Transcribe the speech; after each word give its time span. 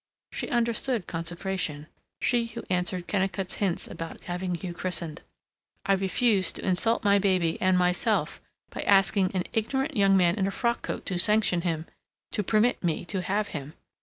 She 0.31 0.49
understood 0.49 1.05
consecration 1.05 1.85
she 2.19 2.47
who 2.47 2.63
answered 2.71 3.05
Kennicott's 3.05 3.57
hints 3.57 3.87
about 3.87 4.23
having 4.23 4.55
Hugh 4.55 4.73
christened: 4.73 5.21
"I 5.85 5.93
refuse 5.93 6.51
to 6.53 6.65
insult 6.67 7.03
my 7.03 7.19
baby 7.19 7.59
and 7.61 7.77
myself 7.77 8.41
by 8.71 8.81
asking 8.81 9.29
an 9.35 9.43
ignorant 9.53 9.95
young 9.95 10.17
man 10.17 10.37
in 10.39 10.47
a 10.47 10.51
frock 10.51 10.81
coat 10.81 11.05
to 11.05 11.19
sanction 11.19 11.61
him, 11.61 11.85
to 12.31 12.41
permit 12.41 12.83
me 12.83 13.05
to 13.05 13.21
have 13.21 13.49
him! 13.49 13.75